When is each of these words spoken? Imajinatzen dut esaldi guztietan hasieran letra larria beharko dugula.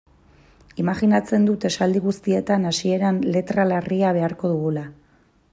Imajinatzen 0.83 1.45
dut 1.49 1.67
esaldi 1.69 2.01
guztietan 2.07 2.67
hasieran 2.71 3.23
letra 3.37 3.69
larria 3.73 4.19
beharko 4.21 4.57
dugula. 4.57 4.89